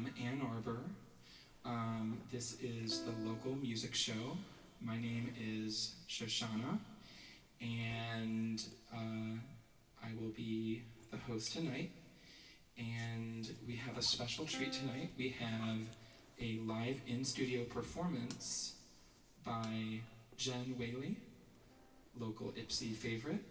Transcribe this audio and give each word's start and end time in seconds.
from 0.00 0.12
Ann 0.24 0.40
Arbor. 0.50 0.80
Um, 1.64 2.18
this 2.32 2.56
is 2.62 3.02
the 3.02 3.12
local 3.28 3.54
music 3.54 3.94
show. 3.94 4.38
My 4.80 4.98
name 4.98 5.30
is 5.38 5.94
Shoshana, 6.08 6.78
and 7.60 8.62
uh, 8.94 9.36
I 10.02 10.08
will 10.18 10.30
be 10.30 10.82
the 11.10 11.18
host 11.18 11.52
tonight. 11.52 11.90
And 12.78 13.50
we 13.66 13.76
have 13.76 13.98
a 13.98 14.02
special 14.02 14.46
treat 14.46 14.72
tonight. 14.72 15.10
We 15.18 15.36
have 15.38 15.80
a 16.40 16.60
live 16.66 17.00
in 17.06 17.22
studio 17.22 17.64
performance 17.64 18.76
by 19.44 20.00
Jen 20.38 20.76
Whaley, 20.78 21.16
local 22.18 22.52
Ypsi 22.52 22.94
favorite. 22.94 23.44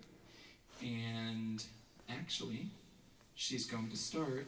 And 0.81 1.63
actually, 2.09 2.71
she's 3.35 3.67
going 3.67 3.89
to 3.91 3.97
start 3.97 4.47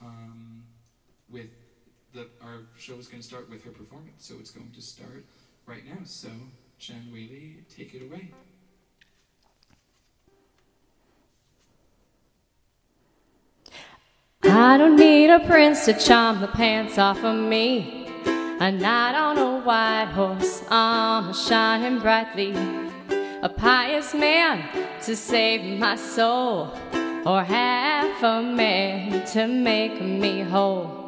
um, 0.00 0.62
with 1.34 1.50
our 2.40 2.60
show 2.78 2.94
is 2.94 3.08
going 3.08 3.20
to 3.20 3.26
start 3.26 3.50
with 3.50 3.64
her 3.64 3.72
performance. 3.72 4.24
So 4.28 4.36
it's 4.38 4.52
going 4.52 4.70
to 4.70 4.80
start 4.80 5.24
right 5.66 5.84
now. 5.84 5.98
So 6.04 6.28
Jen 6.78 7.10
Whaley, 7.12 7.58
take 7.76 7.92
it 7.94 8.02
away. 8.02 8.30
I 14.44 14.78
don't 14.78 14.96
need 14.96 15.30
a 15.30 15.40
prince 15.40 15.86
to 15.86 15.94
charm 15.94 16.40
the 16.40 16.46
pants 16.46 16.98
off 16.98 17.24
of 17.24 17.36
me. 17.36 18.08
A 18.60 18.70
knight 18.70 19.16
on 19.16 19.36
a 19.36 19.60
white 19.60 20.12
horse, 20.14 20.62
armor 20.70 21.34
shining 21.34 21.98
brightly. 21.98 22.54
A 23.42 23.48
pious 23.48 24.14
man 24.14 24.62
to 25.02 25.16
save 25.16 25.78
my 25.78 25.96
soul, 25.96 26.72
or 27.26 27.42
half 27.42 28.22
a 28.22 28.42
man 28.42 29.26
to 29.28 29.46
make 29.48 30.00
me 30.00 30.42
whole. 30.42 31.03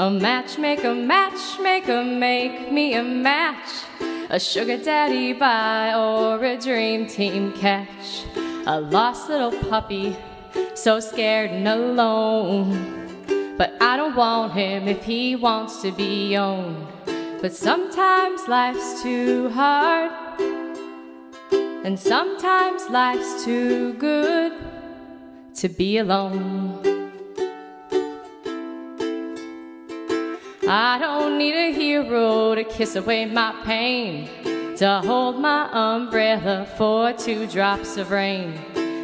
A 0.00 0.08
matchmaker, 0.08 0.94
matchmaker, 0.94 2.04
make 2.04 2.70
me 2.70 2.94
a 2.94 3.02
match. 3.02 3.68
A 4.30 4.38
sugar 4.38 4.76
daddy 4.76 5.32
buy 5.32 5.92
or 5.92 6.44
a 6.44 6.56
dream 6.56 7.08
team 7.08 7.52
catch. 7.54 8.22
A 8.66 8.80
lost 8.80 9.28
little 9.28 9.50
puppy 9.68 10.16
so 10.74 11.00
scared 11.00 11.50
and 11.50 11.66
alone. 11.66 13.56
But 13.58 13.74
I 13.80 13.96
don't 13.96 14.14
want 14.14 14.52
him 14.52 14.86
if 14.86 15.02
he 15.02 15.34
wants 15.34 15.82
to 15.82 15.90
be 15.90 16.36
owned. 16.36 16.86
But 17.40 17.52
sometimes 17.52 18.46
life's 18.46 19.02
too 19.02 19.48
hard, 19.48 20.12
and 21.84 21.98
sometimes 21.98 22.88
life's 22.88 23.44
too 23.44 23.94
good 23.94 24.52
to 25.54 25.68
be 25.68 25.98
alone. 25.98 26.87
I 30.70 30.98
don't 30.98 31.38
need 31.38 31.54
a 31.54 31.72
hero 31.72 32.54
to 32.54 32.62
kiss 32.62 32.94
away 32.94 33.24
my 33.24 33.58
pain, 33.64 34.28
to 34.76 35.00
hold 35.02 35.40
my 35.40 35.66
umbrella 35.72 36.68
for 36.76 37.14
two 37.14 37.46
drops 37.46 37.96
of 37.96 38.10
rain. 38.10 38.52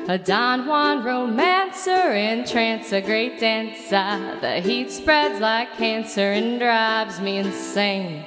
A 0.06 0.18
Don 0.18 0.66
Juan 0.66 1.02
romancer, 1.02 2.12
in 2.12 2.44
trance, 2.44 2.92
a 2.92 3.00
great 3.00 3.40
dancer. 3.40 4.38
The 4.42 4.60
heat 4.60 4.90
spreads 4.90 5.40
like 5.40 5.72
cancer 5.78 6.32
and 6.32 6.58
drives 6.58 7.18
me 7.18 7.38
insane. 7.38 8.26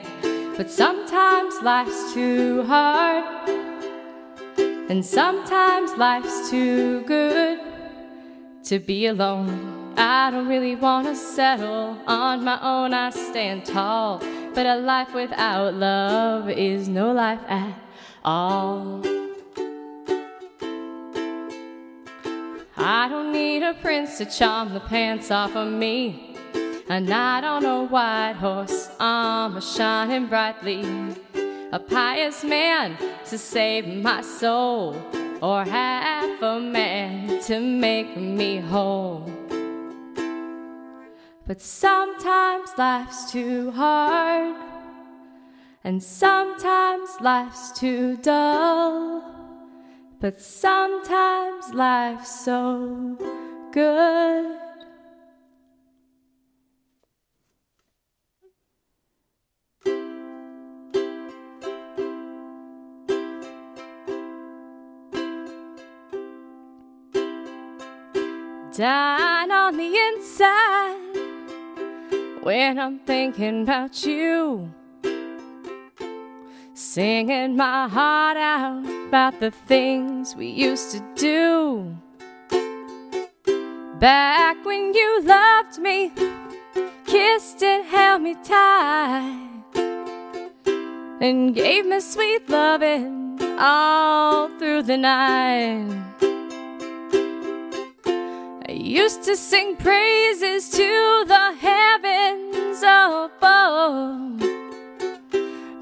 But 0.57 0.71
sometimes 0.71 1.61
life's 1.61 2.15
too 2.15 2.63
hard, 2.63 3.23
and 4.89 5.05
sometimes 5.05 5.91
life's 5.95 6.49
too 6.49 7.01
good 7.01 7.59
to 8.63 8.79
be 8.79 9.05
alone. 9.05 9.76
I 9.99 10.29
don't 10.29 10.47
really 10.47 10.75
wanna 10.75 11.15
settle 11.15 11.97
on 12.05 12.43
my 12.43 12.59
own, 12.61 12.93
I 12.93 13.09
stand 13.09 13.65
tall. 13.65 14.21
But 14.53 14.65
a 14.67 14.75
life 14.75 15.13
without 15.13 15.73
love 15.73 16.49
is 16.49 16.87
no 16.87 17.11
life 17.11 17.41
at 17.47 17.73
all. 18.23 19.01
I 22.77 23.09
don't 23.09 23.31
need 23.31 23.63
a 23.63 23.73
prince 23.73 24.19
to 24.19 24.25
charm 24.25 24.73
the 24.73 24.79
pants 24.81 25.31
off 25.31 25.55
of 25.55 25.67
me. 25.67 26.35
A 26.89 27.01
knight 27.01 27.43
on 27.43 27.65
a 27.65 27.83
white 27.83 28.35
horse, 28.39 28.89
armor 28.99 29.61
shining 29.61 30.27
brightly. 30.27 30.83
A 31.71 31.79
pious 31.79 32.43
man 32.43 32.97
to 33.25 33.37
save 33.37 33.87
my 33.87 34.21
soul, 34.21 34.95
or 35.41 35.65
half 35.65 36.41
a 36.41 36.59
man 36.59 37.41
to 37.43 37.59
make 37.59 38.15
me 38.15 38.57
whole. 38.59 39.29
But 41.47 41.61
sometimes 41.61 42.71
life's 42.77 43.31
too 43.31 43.71
hard, 43.71 44.57
and 45.81 46.03
sometimes 46.03 47.09
life's 47.21 47.71
too 47.71 48.17
dull. 48.17 49.23
But 50.19 50.41
sometimes 50.41 51.73
life's 51.73 52.43
so 52.43 53.17
good. 53.71 54.57
Down 68.75 69.49
on 69.49 69.77
the 69.77 69.95
inside 69.95 71.16
when 72.47 72.79
I'm 72.79 72.99
thinking 72.99 73.63
about 73.63 74.05
you 74.05 74.71
singing 76.73 77.57
my 77.57 77.89
heart 77.89 78.37
out 78.37 78.85
about 79.09 79.37
the 79.41 79.51
things 79.51 80.33
we 80.33 80.47
used 80.47 80.91
to 80.93 81.01
do. 81.15 81.93
Back 83.99 84.63
when 84.63 84.93
you 84.93 85.23
loved 85.23 85.77
me, 85.79 86.13
kissed 87.05 87.61
and 87.63 87.85
held 87.85 88.21
me 88.21 88.35
tight, 88.35 89.63
and 91.19 91.53
gave 91.53 91.85
me 91.85 91.99
sweet 91.99 92.49
loving 92.49 93.37
all 93.59 94.47
through 94.57 94.83
the 94.83 94.95
night. 94.95 96.26
Used 98.87 99.23
to 99.23 99.35
sing 99.35 99.75
praises 99.75 100.69
to 100.69 101.25
the 101.27 101.53
heavens 101.59 102.81
above. 102.81 104.39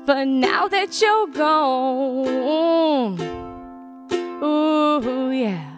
But 0.07 0.23
now 0.25 0.67
that 0.67 0.99
you're 0.99 1.27
gone, 1.27 3.19
ooh, 4.43 5.29
yeah. 5.29 5.75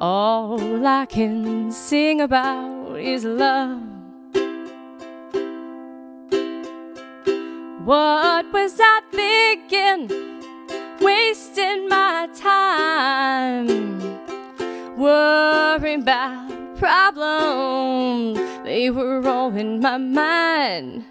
All 0.00 0.86
I 0.86 1.04
can 1.04 1.70
sing 1.70 2.22
about 2.22 2.98
is 2.98 3.24
love. 3.24 3.82
What 7.84 8.50
was 8.50 8.80
I 8.80 9.00
thinking? 9.12 10.08
Wasting 11.02 11.86
my 11.90 12.28
time, 12.34 14.25
worrying 14.96 16.02
about 16.02 16.76
problems. 16.78 18.38
They 18.64 18.90
were 18.90 19.26
all 19.26 19.54
in 19.56 19.80
my 19.80 19.98
mind 19.98 21.04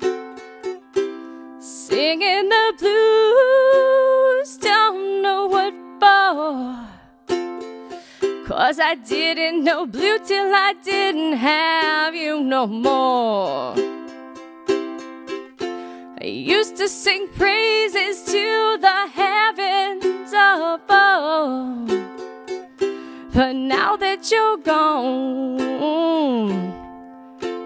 singing 1.59 2.49
the 2.49 2.73
blues, 2.79 4.57
don't 4.57 5.21
know 5.21 5.47
what 5.47 5.73
for. 5.99 6.85
Cause 8.47 8.79
I 8.79 8.95
didn't 8.95 9.63
know 9.63 9.85
blue 9.85 10.19
till 10.19 10.53
I 10.53 10.73
didn't 10.83 11.33
have 11.33 12.15
you 12.15 12.41
no 12.41 12.67
more. 12.67 13.73
I 16.21 16.25
used 16.25 16.77
to 16.77 16.87
sing 16.87 17.27
praises 17.35 18.23
to 18.25 18.77
the 18.79 19.07
heavens 19.13 20.31
above. 20.33 22.14
But 23.35 23.53
now 23.53 23.97
that 23.97 24.31
you're 24.31 24.55
gone, 24.55 25.59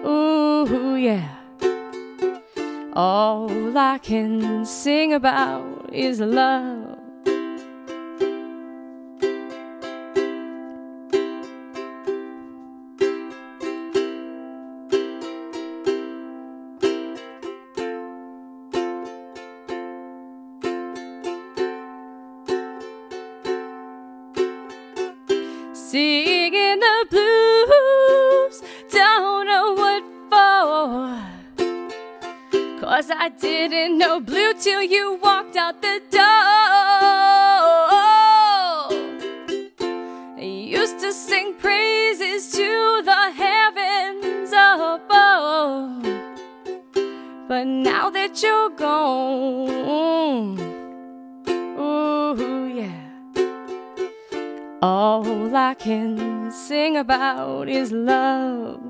ooh, 0.04 0.96
yeah. 0.96 1.28
All 2.92 3.78
I 3.78 3.98
can 3.98 4.66
sing 4.66 5.14
about 5.14 5.94
is 5.94 6.18
love. 6.18 6.99
Singing 25.90 26.78
the 26.78 27.06
blues, 27.10 28.62
don't 28.92 29.44
know 29.44 29.74
what 29.74 30.04
for. 30.30 31.18
Cause 32.80 33.10
I 33.10 33.28
didn't 33.30 33.98
know 33.98 34.20
blue 34.20 34.54
till 34.54 34.82
you 34.82 35.18
walked 35.20 35.56
out 35.56 35.82
the 35.82 36.00
door. 36.08 36.20
I 40.38 40.42
used 40.42 41.00
to 41.00 41.12
sing 41.12 41.54
praises 41.54 42.52
to 42.52 43.02
the 43.04 43.32
heavens 43.32 44.52
above. 44.52 46.04
But 47.48 47.64
now 47.64 48.10
that 48.10 48.40
you're 48.40 48.70
gone, 48.70 50.69
All 54.82 55.54
I 55.54 55.74
can 55.74 56.50
sing 56.50 56.96
about 56.96 57.68
is 57.68 57.92
love. 57.92 58.80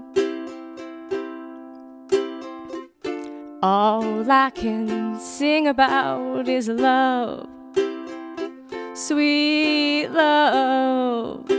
All 3.61 4.31
I 4.31 4.51
can 4.51 5.19
sing 5.19 5.67
about 5.67 6.47
is 6.47 6.69
love, 6.69 7.49
sweet 8.95 10.07
love, 10.11 11.51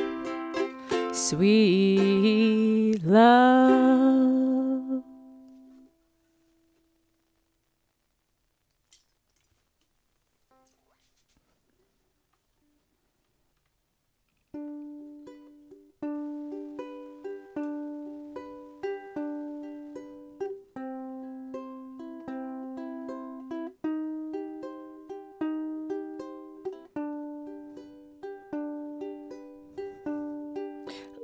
sweet 1.11 3.03
love. 3.03 4.60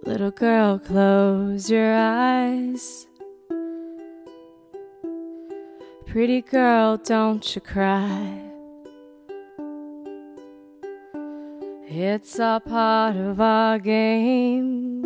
Little 0.07 0.31
girl, 0.31 0.80
close 0.80 1.69
your 1.69 1.94
eyes. 1.94 3.07
Pretty 6.06 6.42
girl, 6.42 6.95
don't 6.95 7.44
you 7.54 7.59
cry. 7.59 8.42
It's 11.89 12.39
a 12.39 12.62
part 12.65 13.18
of 13.18 13.42
our 13.42 13.80
game. 13.80 15.04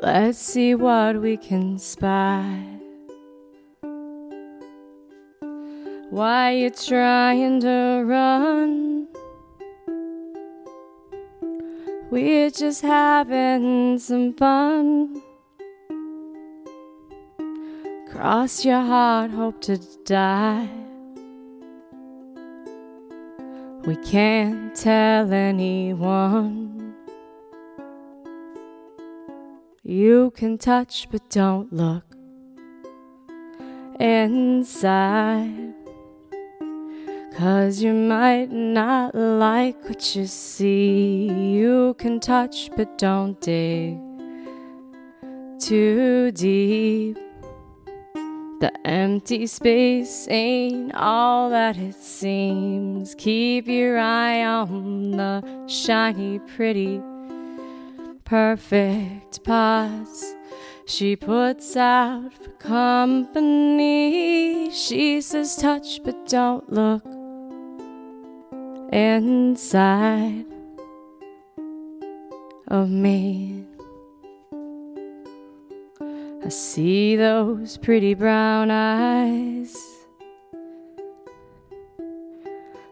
Let's 0.00 0.38
see 0.38 0.74
what 0.74 1.20
we 1.20 1.36
can 1.36 1.78
spy. 1.78 2.58
Why 6.08 6.52
you 6.52 6.70
trying 6.70 7.60
to 7.60 8.02
run? 8.06 8.87
We're 12.10 12.50
just 12.50 12.80
having 12.80 13.98
some 13.98 14.32
fun. 14.32 15.20
Cross 18.10 18.64
your 18.64 18.80
heart, 18.80 19.30
hope 19.30 19.60
to 19.62 19.76
die. 20.04 20.70
We 23.84 23.96
can't 23.96 24.74
tell 24.74 25.30
anyone. 25.30 26.94
You 29.82 30.30
can 30.34 30.56
touch, 30.56 31.08
but 31.10 31.28
don't 31.28 31.70
look 31.70 32.04
inside. 34.00 35.67
Cause 37.38 37.80
you 37.80 37.94
might 37.94 38.50
not 38.50 39.14
like 39.14 39.80
what 39.84 40.16
you 40.16 40.26
see. 40.26 41.28
You 41.30 41.94
can 41.96 42.18
touch, 42.18 42.68
but 42.76 42.98
don't 42.98 43.40
dig 43.40 43.96
too 45.60 46.32
deep. 46.32 47.16
The 48.60 48.72
empty 48.84 49.46
space 49.46 50.26
ain't 50.28 50.92
all 50.96 51.50
that 51.50 51.76
it 51.76 51.94
seems. 51.94 53.14
Keep 53.14 53.68
your 53.68 54.00
eye 54.00 54.44
on 54.44 55.12
the 55.12 55.44
shiny, 55.68 56.40
pretty, 56.40 57.00
perfect 58.24 59.44
parts. 59.44 60.34
She 60.86 61.14
puts 61.14 61.76
out 61.76 62.32
for 62.32 62.50
company. 62.58 63.92
She 64.72 65.20
says, 65.20 65.54
touch, 65.54 66.02
but 66.02 66.26
don't 66.26 66.68
look 66.72 67.17
inside 68.92 70.44
of 72.68 72.90
me. 72.90 73.64
I 76.44 76.48
see 76.48 77.16
those 77.16 77.76
pretty 77.76 78.14
brown 78.14 78.70
eyes. 78.70 79.76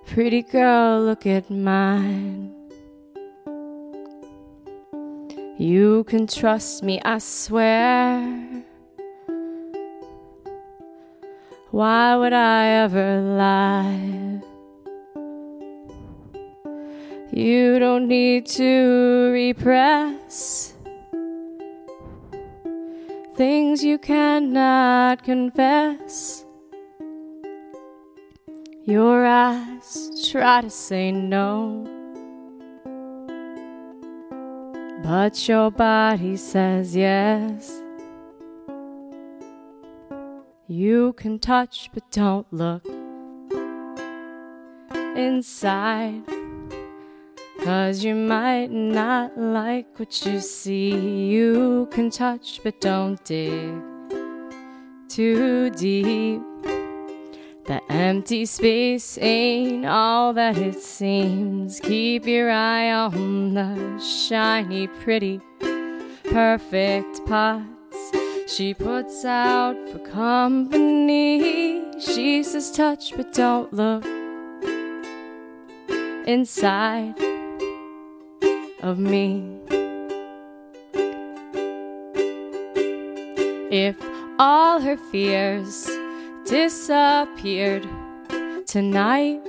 Pretty 0.07 0.43
girl, 0.43 1.03
look 1.03 1.27
at 1.27 1.51
mine. 1.51 2.53
You 5.59 6.05
can 6.05 6.27
trust 6.27 6.83
me, 6.83 7.01
I 7.03 7.19
swear. 7.19 8.63
Why 11.71 12.17
would 12.17 12.33
I 12.33 12.67
ever 12.85 13.21
lie? 13.21 14.43
You 17.37 17.79
don't 17.79 18.09
need 18.09 18.47
to 18.47 19.31
repress 19.31 20.73
things 23.35 23.85
you 23.85 23.99
cannot 23.99 25.23
confess. 25.23 26.47
Your 28.85 29.27
eyes 29.27 30.31
try 30.31 30.63
to 30.63 30.71
say 30.71 31.13
no, 31.13 31.85
but 35.03 35.47
your 35.47 35.71
body 35.71 36.39
says 36.39 36.97
yes. 36.97 37.83
You 40.69 41.13
can 41.13 41.39
touch, 41.39 41.91
but 41.93 42.11
don't 42.11 42.51
look 42.51 42.87
inside. 45.15 46.36
Cause 47.67 48.05
you 48.05 48.15
might 48.15 48.71
not 48.71 49.37
like 49.37 49.99
what 49.99 50.25
you 50.25 50.39
see. 50.39 50.95
You 51.27 51.89
can 51.91 52.11
touch, 52.11 52.61
but 52.63 52.81
don't 52.81 53.23
dig 53.25 53.75
too 55.09 55.71
deep. 55.71 56.43
The 57.65 57.81
empty 57.89 58.47
space 58.47 59.19
ain't 59.21 59.85
all 59.85 60.33
that 60.35 60.57
it 60.57 60.81
seems. 60.81 61.81
Keep 61.81 62.29
your 62.29 62.53
eye 62.53 62.93
on 62.93 63.55
the 63.55 63.99
shiny, 63.99 64.87
pretty, 64.87 65.41
perfect 66.23 67.27
parts. 67.27 68.13
She 68.47 68.75
puts 68.75 69.25
out 69.25 69.75
for 69.89 69.99
company. 69.99 71.83
She 71.99 72.45
says, 72.45 72.71
touch, 72.71 73.13
but 73.17 73.33
don't 73.33 73.73
look 73.73 74.07
inside 76.29 77.36
of 78.83 78.99
me. 78.99 79.43
If 83.71 83.97
all 84.39 84.81
her 84.81 84.97
fears 84.97 85.89
disappeared 86.47 87.89
tonight, 88.67 89.41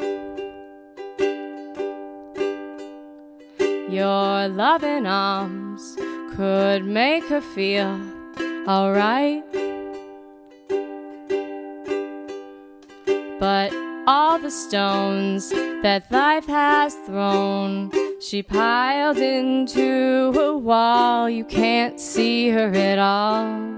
your 3.89 4.47
loving 4.47 5.05
arms 5.05 5.95
could 6.35 6.83
make 6.85 7.23
her 7.25 7.41
feel 7.41 7.99
alright. 8.67 9.43
But 13.39 13.71
all 14.07 14.39
the 14.39 14.51
stones 14.51 15.49
that 15.83 16.11
life 16.11 16.47
has 16.47 16.95
thrown 17.05 17.91
she 18.19 18.43
piled 18.43 19.17
into 19.17 20.31
a 20.39 20.57
wall, 20.57 21.29
you 21.29 21.45
can't 21.45 21.99
see 21.99 22.49
her 22.49 22.71
at 22.73 22.99
all. 22.99 23.77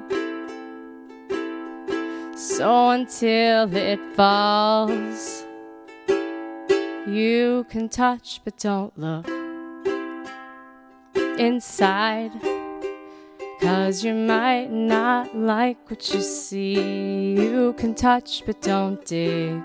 So 2.35 2.89
until 2.89 3.75
it 3.75 3.99
falls, 4.15 5.45
you 7.07 7.65
can 7.69 7.89
touch 7.89 8.41
but 8.43 8.57
don't 8.57 8.97
look 8.97 9.27
inside. 11.39 12.31
Cause 13.61 14.05
you 14.05 14.13
might 14.13 14.71
not 14.71 15.35
like 15.35 15.89
what 15.89 16.13
you 16.13 16.21
see. 16.21 17.33
You 17.33 17.73
can 17.73 17.93
touch, 17.93 18.43
but 18.45 18.61
don't 18.61 19.03
dig 19.05 19.61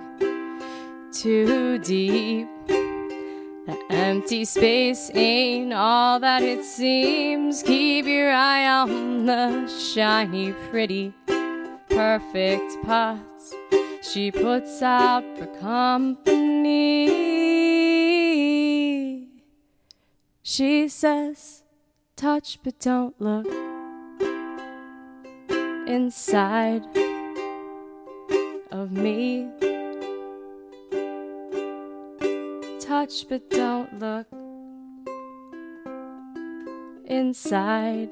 too 1.12 1.78
deep. 1.78 2.48
The 3.66 3.78
empty 3.90 4.44
space 4.44 5.10
ain't 5.14 5.72
all 5.72 6.20
that 6.20 6.42
it 6.42 6.64
seems. 6.64 7.62
Keep 7.62 8.06
your 8.06 8.30
eye 8.30 8.66
on 8.66 9.26
the 9.26 9.66
shiny, 9.68 10.52
pretty, 10.70 11.12
perfect 11.88 12.76
pots 12.84 13.54
she 14.14 14.30
puts 14.30 14.80
out 14.82 15.24
for 15.38 15.46
company. 15.58 17.08
She 20.42 20.88
says, 20.88 21.62
touch 22.14 22.58
but 22.62 22.78
don't 22.78 23.18
look 23.20 23.46
inside 25.88 26.84
of 28.70 28.92
me. 28.92 29.48
Touch 33.04 33.28
but 33.28 33.50
don't 33.50 33.98
look 33.98 34.26
inside 37.04 38.08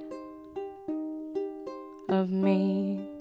of 2.11 2.31
me. 2.31 3.12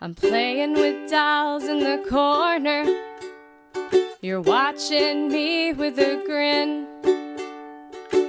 I'm 0.00 0.14
playing 0.14 0.74
with 0.74 1.10
dolls 1.10 1.64
in 1.64 1.80
the 1.80 2.04
corner. 2.08 2.84
You're 4.20 4.40
watching 4.40 5.26
me 5.26 5.72
with 5.72 5.98
a 5.98 6.22
grin. 6.24 6.86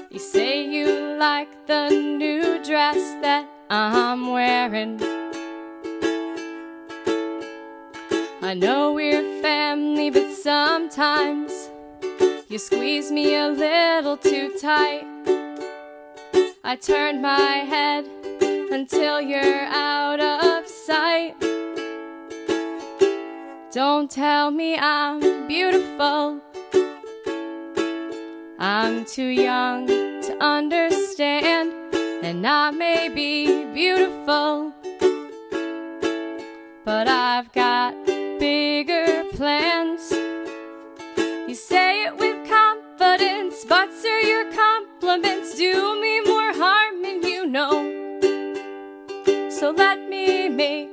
You 0.09 0.17
say 0.17 0.65
you 0.65 1.15
like 1.19 1.67
the 1.67 1.89
new 1.89 2.63
dress 2.63 2.97
that 3.21 3.47
I'm 3.69 4.31
wearing. 4.31 4.99
I 8.41 8.55
know 8.55 8.93
we're 8.93 9.39
family, 9.43 10.09
but 10.09 10.33
sometimes 10.33 11.69
you 12.47 12.57
squeeze 12.57 13.11
me 13.11 13.35
a 13.35 13.47
little 13.47 14.17
too 14.17 14.57
tight. 14.59 15.05
I 16.63 16.75
turn 16.81 17.21
my 17.21 17.39
head 17.39 18.05
until 18.71 19.21
you're 19.21 19.65
out 19.65 20.19
of 20.19 20.67
sight. 20.67 21.38
Don't 23.71 24.09
tell 24.09 24.49
me 24.49 24.75
I'm 24.79 25.47
beautiful. 25.47 26.41
I'm 28.57 29.05
too 29.05 29.27
young 29.27 29.85
to 29.85 30.35
understand, 30.41 31.71
and 32.23 32.47
I 32.47 32.71
may 32.71 33.09
be 33.09 33.65
beautiful, 33.65 34.73
but 36.83 37.07
I've 37.07 37.51
got 37.53 37.93
bigger 38.39 39.23
plans. 39.33 40.13
You 41.47 41.53
say 41.53 42.05
it 42.05 42.17
with 42.17 42.49
confidence, 42.49 43.65
but 43.65 43.93
sir, 43.93 44.19
your 44.21 44.51
compliments 44.51 45.55
do 45.55 46.01
me 46.01 46.21
more 46.21 46.53
harm 46.55 47.03
than 47.03 47.21
you 47.21 47.45
know. 47.45 47.85
So 49.51 49.69
let 49.69 50.09
me 50.09 50.49
make 50.49 50.88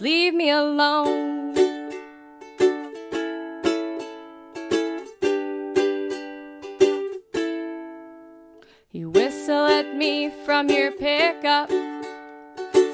leave 0.00 0.34
me 0.34 0.50
alone. 0.50 1.54
You 8.90 9.10
whistle 9.10 9.66
at 9.66 9.96
me 9.96 10.30
from 10.44 10.68
your 10.70 10.92
pickup, 10.92 11.70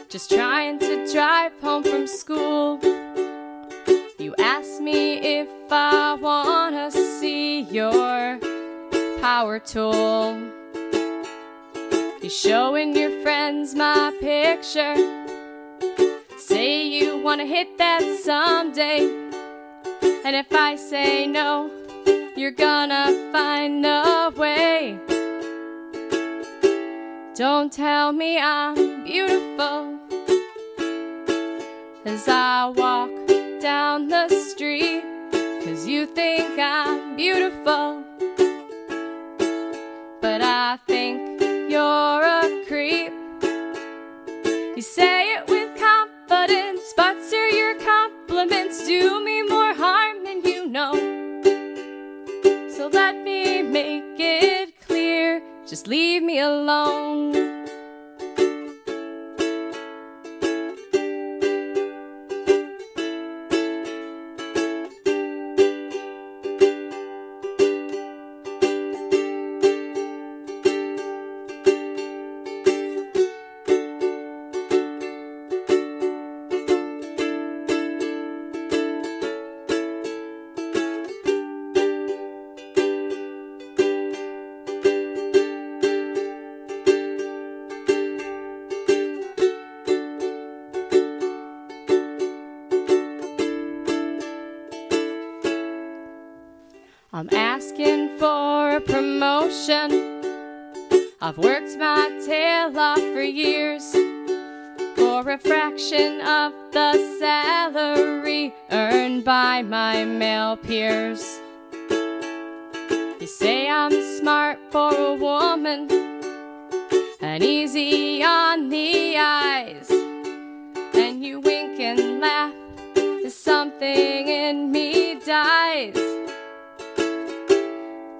just 0.09 0.31
trying 0.31 0.79
to 0.81 1.11
drive 1.13 1.53
home 1.61 1.83
from 1.83 2.07
school. 2.07 2.81
You 4.19 4.35
ask 4.39 4.81
me 4.81 5.41
if 5.41 5.49
I 5.71 6.15
wanna 6.15 6.91
see 6.91 7.63
your 7.63 8.39
power 9.21 9.59
tool. 9.59 10.39
You're 12.21 12.31
showing 12.31 12.97
your 12.97 13.23
friends 13.23 13.75
my 13.75 14.13
picture. 14.21 15.24
Wanna 17.35 17.47
hit 17.47 17.79
that 17.79 18.01
someday. 18.23 19.11
And 20.25 20.37
if 20.37 20.53
I 20.53 20.77
say 20.77 21.27
no, 21.27 21.69
you're 22.37 22.53
gonna 22.53 23.07
find 23.33 23.85
a 23.85 24.33
way. 24.37 25.01
Don't 27.35 27.73
tell 27.73 28.13
me 28.13 28.39
I'm 28.39 29.03
beautiful 29.03 29.99
as 32.05 32.29
I 32.29 32.73
walk 32.77 33.11
down 33.61 34.07
the 34.07 34.29
street. 34.29 35.03
Cause 35.65 35.89
you 35.89 36.07
think 36.07 36.57
I'm 36.57 37.17
beautiful, 37.17 38.05
but 40.21 40.41
I 40.41 40.79
do 48.87 49.25
me 49.25 49.43
more 49.43 49.75
harm 49.75 50.25
than 50.25 50.43
you 50.45 50.69
know. 50.69 50.93
So 52.69 52.89
let 52.93 53.17
me 53.17 53.63
make 53.63 54.19
it 54.19 54.75
clear, 54.87 55.43
just 55.67 55.87
leave 55.87 56.23
me 56.23 56.41
alone. 56.41 57.54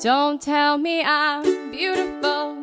Don't 0.05 0.39
tell 0.39 0.77
me 0.77 1.03
I'm 1.03 1.71
beautiful 1.71 2.57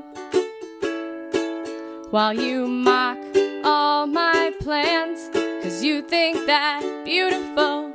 while 2.12 2.36
you 2.36 2.68
mock 2.68 3.18
all 3.64 4.06
my 4.06 4.54
plans, 4.60 5.28
cause 5.64 5.82
you 5.82 6.04
think 6.04 6.46
that 6.46 6.84
beautiful 7.04 7.92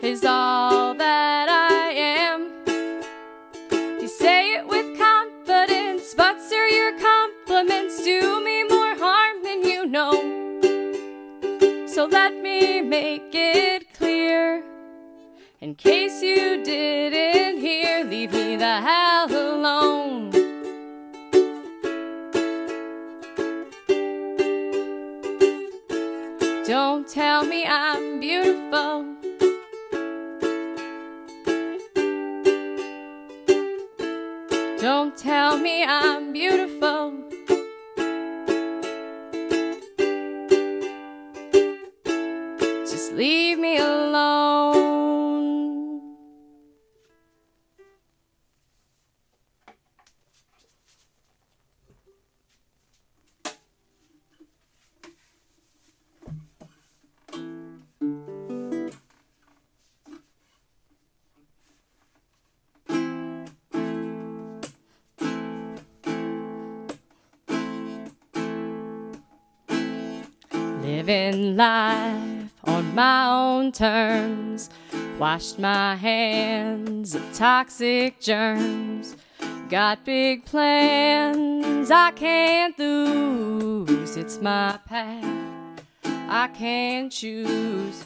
is 0.00 0.24
all 0.24 0.94
that 0.94 1.48
I 1.48 1.90
am. 2.22 2.52
You 4.00 4.06
say 4.06 4.54
it 4.54 4.68
with 4.68 4.96
confidence, 4.96 6.14
but 6.16 6.40
sir, 6.40 6.68
your 6.68 6.96
compliments 7.00 8.04
do 8.04 8.44
me 8.44 8.62
more 8.62 8.94
harm 8.94 9.42
than 9.42 9.64
you 9.64 9.86
know. 9.86 10.12
So 11.88 12.04
let 12.04 12.40
me 12.40 12.80
make 12.80 13.34
it 13.34 13.92
clear 13.92 14.62
In 15.60 15.74
case 15.74 16.15
terms. 73.76 74.70
Washed 75.18 75.58
my 75.58 75.96
hands 75.96 77.14
of 77.14 77.22
toxic 77.34 78.20
germs. 78.20 79.16
Got 79.68 80.04
big 80.04 80.44
plans 80.46 81.90
I 81.90 82.10
can't 82.12 82.78
lose. 82.78 84.16
It's 84.16 84.40
my 84.40 84.78
path 84.86 85.82
I 86.04 86.48
can't 86.48 87.12
choose. 87.12 88.04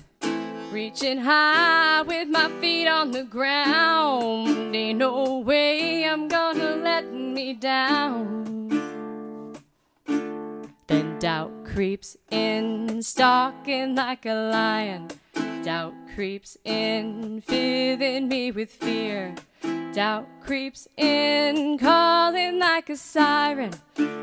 Reaching 0.73 1.19
high 1.19 2.03
with 2.03 2.29
my 2.29 2.49
feet 2.61 2.89
on 2.89 3.13
the 3.13 3.25
ground. 3.25 4.75
Ain't 4.75 4.99
no 4.99 5.39
way 5.39 6.05
I'm 6.05 6.29
gonna 6.29 6.77
let 6.77 7.13
me 7.13 7.55
down. 7.55 8.51
Then 10.87 11.19
doubt 11.19 11.65
creeps 11.65 12.17
in, 12.31 13.03
stalking 13.03 13.95
like 13.95 14.27
a 14.27 14.51
lion. 14.51 15.09
Doubt 15.63 15.93
creeps 16.15 16.57
in, 16.65 17.43
filling 17.43 18.29
me 18.29 18.51
with 18.51 18.71
fear. 18.71 19.35
Doubt 19.93 20.27
creeps 20.41 20.89
in, 20.97 21.77
calling 21.77 22.59
like 22.59 22.89
a 22.89 22.97
siren. 22.97 23.73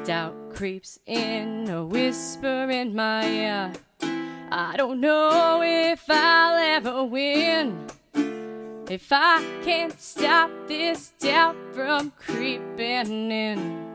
Doubt 0.03 0.55
creeps 0.55 0.99
in, 1.05 1.69
a 1.69 1.85
whisper 1.85 2.71
in 2.71 2.95
my 2.95 3.27
ear. 3.27 3.73
I 4.49 4.75
don't 4.77 4.99
know 4.99 5.61
if 5.63 6.05
I'll 6.09 6.77
ever 6.77 7.03
win. 7.03 7.85
If 8.89 9.09
I 9.11 9.43
can't 9.63 9.99
stop 10.01 10.49
this 10.67 11.09
doubt 11.19 11.55
from 11.73 12.11
creeping 12.17 13.31
in. 13.31 13.86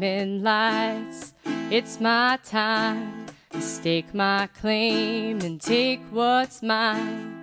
Naming 0.00 0.42
lights, 0.42 1.34
it's 1.70 2.00
my 2.00 2.38
time. 2.42 3.26
To 3.50 3.60
stake 3.60 4.14
my 4.14 4.48
claim 4.58 5.42
and 5.42 5.60
take 5.60 6.00
what's 6.10 6.62
mine. 6.62 7.42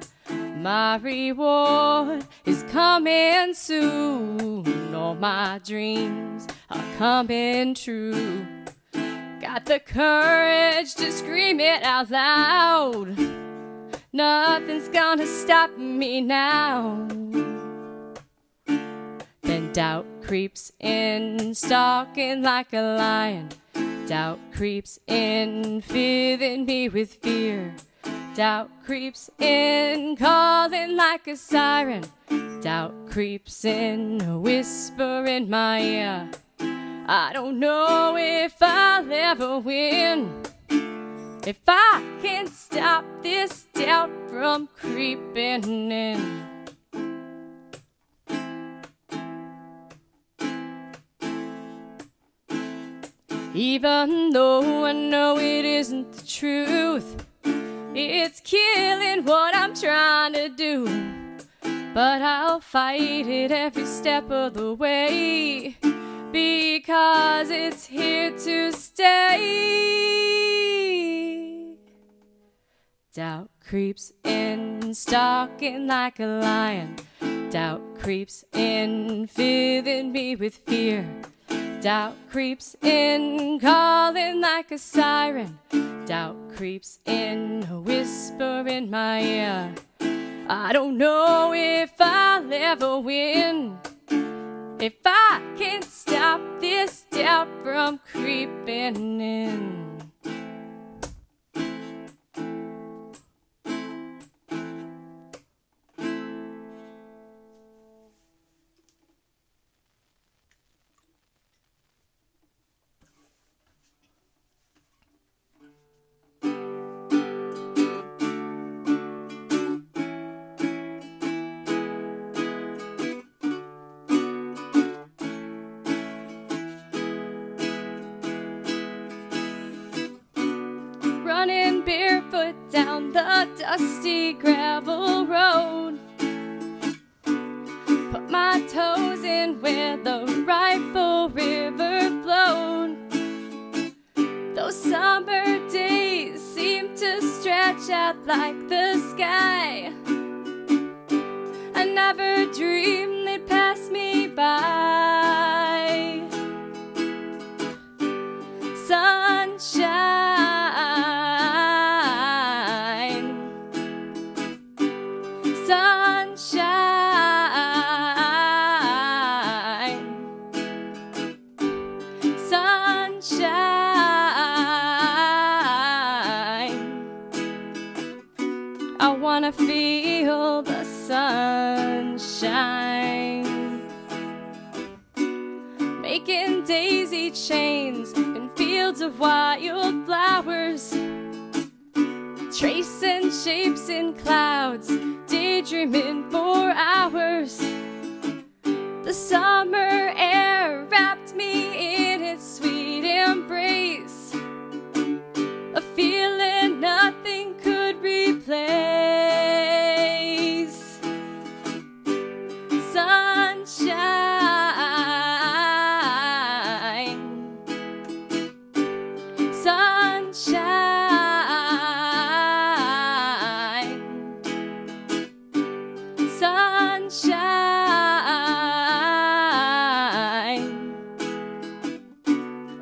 My 0.58 0.96
reward 0.96 2.26
is 2.46 2.64
coming 2.72 3.54
soon. 3.54 4.96
All 4.96 5.14
my 5.14 5.62
dreams 5.64 6.48
are 6.72 6.84
coming 6.98 7.76
true. 7.76 8.48
Got 9.40 9.66
the 9.66 9.80
courage 9.80 10.96
to 10.96 11.12
scream 11.12 11.60
it 11.60 11.84
out 11.84 12.10
loud. 12.10 13.16
Nothing's 14.12 14.88
gonna 14.88 15.28
stop 15.28 15.78
me 15.78 16.22
now. 16.22 17.08
Then 19.44 19.72
doubt 19.74 20.08
creeps 20.28 20.74
in, 20.82 21.56
stalking 21.56 22.42
like 22.42 22.74
a 22.74 22.82
lion. 22.82 23.48
Doubt 24.08 24.40
creeps 24.54 25.00
in, 25.08 25.80
filling 25.80 26.66
me 26.66 26.90
with 26.90 27.14
fear. 27.24 27.74
Doubt 28.36 28.70
creeps 28.86 29.30
in, 29.40 30.18
calling 30.18 30.98
like 30.98 31.28
a 31.28 31.38
siren. 31.38 32.04
Doubt 32.62 32.94
creeps 33.10 33.64
in, 33.64 34.22
a 34.22 34.38
whisper 34.38 35.26
in 35.26 35.50
my 35.50 35.80
ear. 35.82 36.30
I 36.60 37.32
don't 37.32 37.58
know 37.58 38.18
if 38.18 38.56
I'll 38.62 39.10
ever 39.10 39.60
win. 39.60 40.44
If 41.48 41.62
I 41.66 42.04
can't 42.22 42.50
stop 42.50 43.06
this 43.24 43.66
doubt 43.74 44.12
from 44.30 44.68
creeping 44.76 45.90
in. 45.90 46.57
Even 53.58 54.30
though 54.30 54.86
I 54.86 54.92
know 54.92 55.40
it 55.40 55.66
isn't 55.66 56.12
the 56.12 56.28
truth, 56.28 57.26
it's 57.96 58.40
killing 58.42 59.26
what 59.26 59.56
I'm 59.56 59.74
trying 59.74 60.34
to 60.34 60.50
do. 60.50 60.86
But 61.92 62.22
I'll 62.22 62.60
fight 62.60 63.26
it 63.26 63.52
every 63.52 63.88
step 63.88 64.30
of 64.30 64.54
the 64.54 64.76
way 64.76 65.76
because 66.32 67.50
it's 67.50 67.88
here 67.88 68.30
to 68.30 68.72
stay. 68.74 69.48
Doubt 73.12 73.50
creeps 73.60 74.14
in, 74.24 74.94
stalking 74.94 75.88
like 75.88 76.20
a 76.20 76.28
lion. 76.28 76.96
Doubt 77.50 77.82
creeps 77.98 78.46
in, 78.54 79.26
filling 79.26 80.12
me 80.12 80.36
with 80.36 80.58
fear. 80.58 81.08
Doubt 81.88 82.18
creeps 82.30 82.76
in, 82.82 83.62
calling 83.62 84.42
like 84.42 84.72
a 84.72 84.78
siren. 84.78 85.58
Doubt 86.06 86.36
creeps 86.54 87.00
in, 87.06 87.66
a 87.72 87.80
whisper 87.80 88.66
in 88.68 88.90
my 88.90 89.22
ear. 89.22 89.74
I 90.50 90.74
don't 90.74 90.98
know 90.98 91.54
if 91.56 91.94
I'll 91.98 92.54
ever 92.54 93.00
win. 93.00 93.78
If 94.82 94.96
I 95.06 95.42
can't 95.58 95.86
stop 95.86 96.42
this 96.60 97.06
doubt 97.10 97.48
from 97.64 98.02
creeping 98.12 99.22
in. 99.22 99.77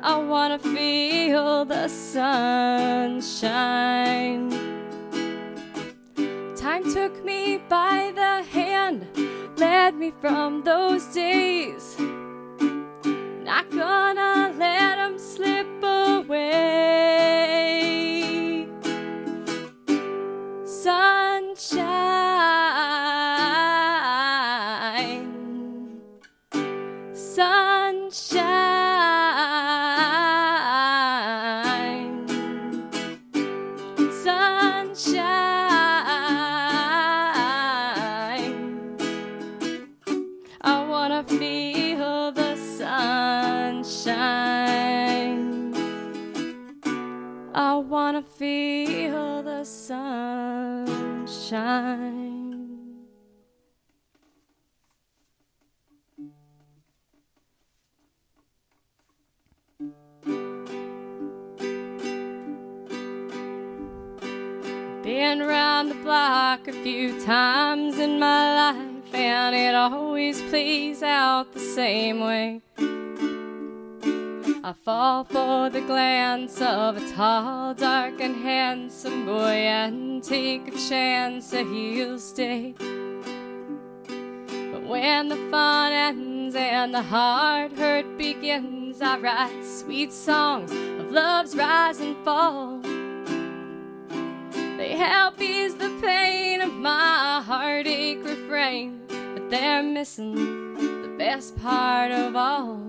I 0.08 0.18
wanna 0.18 0.60
feel 0.60 1.64
the 1.64 1.88
sunshine. 1.88 2.30
Time 6.54 6.84
took 6.94 7.24
me 7.24 7.60
by 7.68 8.12
the 8.14 8.44
hand, 8.44 9.08
led 9.56 9.96
me 9.96 10.12
from 10.20 10.62
those 10.62 11.06
days. 11.06 11.96
Not 13.42 13.68
gonna 13.70 14.54
let 14.56 14.96
'em 14.98 15.18
slip 15.18 15.66
away. 15.82 16.85
A 66.26 66.72
few 66.82 67.20
times 67.24 68.00
in 68.00 68.18
my 68.18 68.72
life, 68.72 69.14
and 69.14 69.54
it 69.54 69.76
always 69.76 70.42
plays 70.42 71.00
out 71.00 71.52
the 71.52 71.60
same 71.60 72.18
way. 72.18 72.62
I 74.64 74.74
fall 74.84 75.22
for 75.22 75.70
the 75.70 75.82
glance 75.82 76.60
of 76.60 76.96
a 76.96 77.12
tall, 77.12 77.74
dark, 77.74 78.20
and 78.20 78.34
handsome 78.34 79.24
boy 79.24 79.68
and 79.76 80.20
take 80.20 80.66
a 80.66 80.76
chance 80.88 81.50
that 81.50 81.66
he'll 81.66 82.18
stay. 82.18 82.74
But 84.72 84.82
when 84.82 85.28
the 85.28 85.36
fun 85.48 85.92
ends 85.92 86.56
and 86.56 86.92
the 86.92 87.02
hard 87.02 87.72
hurt 87.78 88.18
begins, 88.18 89.00
I 89.00 89.16
write 89.18 89.64
sweet 89.64 90.12
songs 90.12 90.72
of 90.72 91.12
love's 91.12 91.54
rise 91.54 92.00
and 92.00 92.16
fall. 92.24 92.85
Help 94.96 95.42
ease 95.42 95.74
the 95.74 95.90
pain 96.00 96.62
of 96.62 96.72
my 96.72 97.42
heartache 97.44 98.24
refrain, 98.24 99.02
but 99.08 99.50
they're 99.50 99.82
missing 99.82 100.34
the 101.02 101.14
best 101.18 101.54
part 101.58 102.10
of 102.10 102.34
all. 102.34 102.80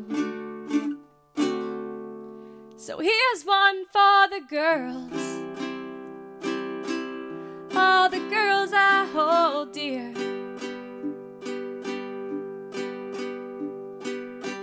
So 2.77 2.99
here's 2.99 3.43
one 3.43 3.83
for 3.91 4.27
the 4.29 4.41
girls, 4.49 5.21
all 7.75 8.07
the 8.07 8.25
girls 8.29 8.71
I 8.73 9.05
hold 9.11 9.73
dear. 9.73 10.13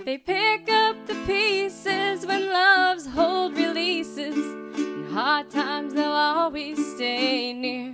They 0.03 0.17
pick 0.17 0.67
up 0.69 1.05
the 1.05 1.15
pieces 1.27 2.25
when 2.25 2.49
love's 2.51 3.05
hold 3.05 3.55
releases. 3.55 4.64
Hard 5.15 5.49
times, 5.49 5.93
they'll 5.93 6.11
always 6.11 6.93
stay 6.93 7.53
near. 7.53 7.93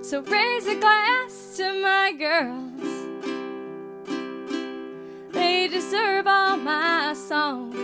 So 0.00 0.22
raise 0.22 0.68
a 0.68 0.76
glass 0.76 1.56
to 1.56 1.82
my 1.82 2.12
girls. 2.16 2.88
They 5.32 5.66
deserve 5.66 6.28
all 6.28 6.56
my 6.56 7.14
songs. 7.14 7.74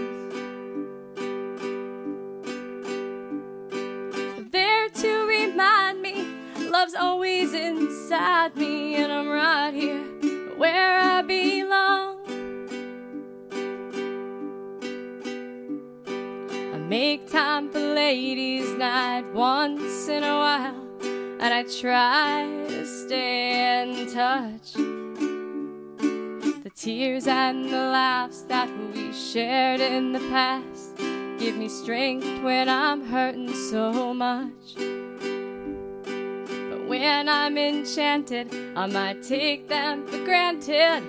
They're 4.52 4.88
to 4.88 5.26
remind 5.26 6.00
me 6.02 6.24
love's 6.70 6.94
always 6.94 7.52
inside 7.52 8.56
me, 8.56 8.94
and 8.94 9.10
I'm 9.10 9.28
right 9.28 9.74
here 9.74 10.04
where 10.56 11.00
I 11.00 11.22
belong. 11.22 11.61
Make 16.92 17.26
time 17.26 17.70
for 17.70 17.78
ladies' 17.78 18.74
night 18.74 19.24
once 19.32 20.08
in 20.08 20.22
a 20.22 20.36
while, 20.44 20.86
and 21.40 21.54
I 21.54 21.62
try 21.62 22.44
to 22.68 22.84
stay 22.84 23.80
in 23.80 24.12
touch. 24.12 24.74
The 26.64 26.70
tears 26.74 27.26
and 27.26 27.64
the 27.64 27.84
laughs 28.00 28.42
that 28.42 28.68
we 28.92 29.10
shared 29.10 29.80
in 29.80 30.12
the 30.12 30.20
past 30.28 30.98
give 31.38 31.56
me 31.56 31.70
strength 31.70 32.42
when 32.42 32.68
I'm 32.68 33.00
hurting 33.06 33.54
so 33.70 34.12
much. 34.12 34.74
But 36.70 36.86
when 36.86 37.26
I'm 37.26 37.56
enchanted, 37.56 38.54
I 38.76 38.84
might 38.84 39.22
take 39.22 39.66
them 39.66 40.06
for 40.06 40.22
granted. 40.26 41.02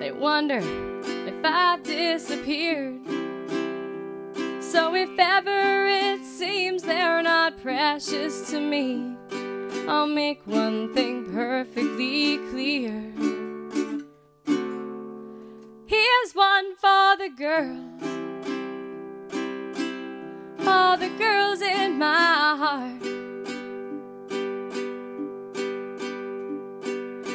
They 0.00 0.12
wonder 0.12 0.60
if 0.60 1.42
I've 1.42 1.82
disappeared. 1.82 2.99
So 4.70 4.94
if 4.94 5.18
ever 5.18 5.88
it 5.88 6.24
seems 6.24 6.84
they're 6.84 7.24
not 7.24 7.60
precious 7.60 8.52
to 8.52 8.60
me, 8.60 9.16
I'll 9.88 10.06
make 10.06 10.46
one 10.46 10.94
thing 10.94 11.24
perfectly 11.32 12.38
clear. 12.50 12.92
Here's 15.86 16.32
one 16.34 16.76
for 16.76 17.16
the 17.16 17.30
girls, 17.36 18.02
all 20.64 20.96
the 20.96 21.10
girls 21.18 21.62
in 21.62 21.98
my 21.98 22.54
heart. 22.62 23.02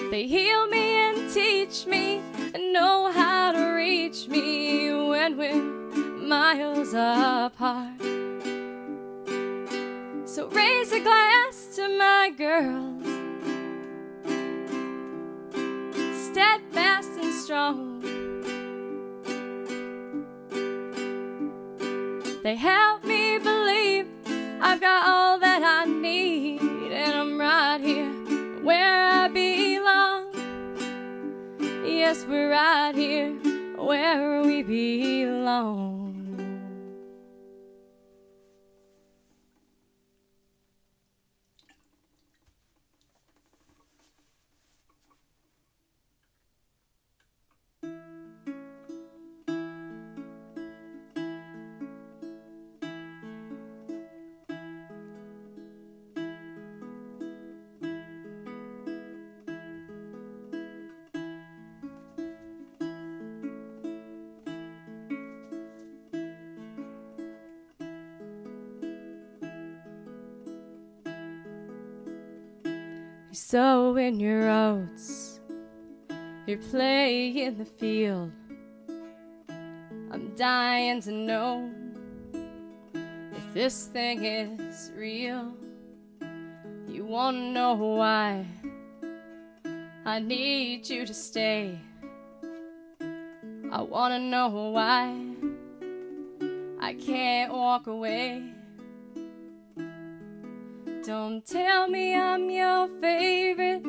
They 0.10 0.26
heal 0.26 0.68
me 0.68 0.96
and 1.08 1.30
teach 1.34 1.86
me 1.86 2.22
and 2.54 2.72
know 2.72 2.95
miles 6.26 6.94
apart. 6.94 8.02
So 10.26 10.48
raise 10.50 10.92
a 10.92 11.00
glass 11.00 11.76
to 11.76 11.88
my 11.98 12.32
girls, 12.36 13.06
steadfast 16.30 17.12
and 17.22 17.34
strong. 17.34 18.02
They 22.44 22.56
help 22.56 23.04
me 23.04 23.38
believe 23.38 24.08
I've 24.62 24.82
got 24.82 25.08
all 25.08 25.40
that 25.40 25.62
I 25.64 25.86
need, 25.86 26.60
and 26.92 27.14
I'm 27.14 27.40
right 27.40 27.80
here 27.80 28.12
where 28.64 29.04
I 29.08 29.28
belong. 29.28 30.34
Yes, 31.86 32.26
we're 32.28 32.50
right 32.50 32.96
here 32.96 33.32
where 33.78 34.42
we 34.42 34.64
belong. 34.64 35.85
You 73.46 73.50
sow 73.50 73.96
in 73.98 74.20
your 74.20 74.50
oats, 74.50 75.40
you're 76.48 76.58
playing 76.58 77.38
in 77.38 77.60
the 77.60 77.66
field. 77.66 78.32
I'm 79.48 80.34
dying 80.36 81.00
to 81.02 81.12
know 81.12 81.70
if 82.34 83.54
this 83.54 83.86
thing 83.86 84.26
is 84.26 84.92
real. 84.98 85.54
You 86.88 87.06
wanna 87.06 87.52
know 87.52 87.76
why 87.76 88.48
I 90.08 90.18
need 90.18 90.90
you 90.90 91.06
to 91.06 91.14
stay. 91.14 91.78
I 93.72 93.80
wanna 93.80 94.18
know 94.18 94.72
why 94.72 95.24
I 96.82 96.96
can't 96.96 97.54
walk 97.54 97.86
away. 97.86 98.55
Don't 101.06 101.46
tell 101.46 101.88
me 101.88 102.16
I'm 102.16 102.50
your 102.50 102.88
favorite. 103.00 103.86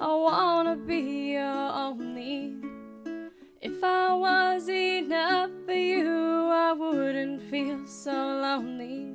I 0.00 0.12
wanna 0.12 0.74
be 0.74 1.34
your 1.34 1.44
only. 1.44 2.56
If 3.60 3.84
I 3.84 4.12
was 4.12 4.68
enough 4.68 5.50
for 5.64 5.72
you, 5.72 6.48
I 6.50 6.72
wouldn't 6.72 7.42
feel 7.42 7.86
so 7.86 8.10
lonely. 8.10 9.12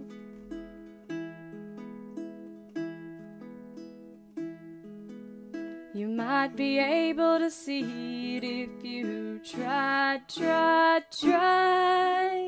You 5.93 6.07
might 6.07 6.55
be 6.55 6.79
able 6.79 7.39
to 7.39 7.51
see 7.51 8.37
it 8.37 8.45
if 8.45 8.85
you 8.85 9.41
try, 9.43 10.21
try, 10.29 11.01
try. 11.11 12.46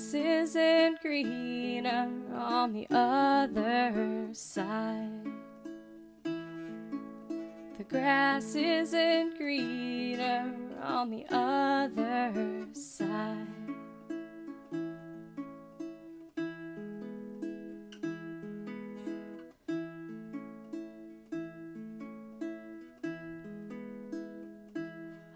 Grass 0.00 0.14
isn't 0.14 1.02
greener 1.02 2.08
on 2.34 2.72
the 2.72 2.86
other 2.90 4.28
side. 4.32 5.26
The 6.24 7.84
grass 7.86 8.54
isn't 8.54 9.36
greener 9.36 10.54
on 10.82 11.10
the 11.10 11.26
other 11.30 12.66
side. 12.72 13.46